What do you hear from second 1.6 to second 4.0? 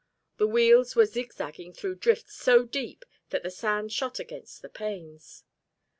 through drifts so deep that the sand